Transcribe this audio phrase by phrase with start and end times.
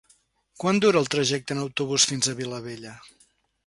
[0.63, 3.01] Quant dura el trajecte en autobús fins a Vilabella?